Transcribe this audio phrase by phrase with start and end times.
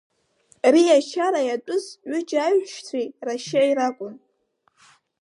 [0.73, 4.15] Риашьара иатәыз ҩыџьа аиҳәшьцәеи рашьеи ракәын.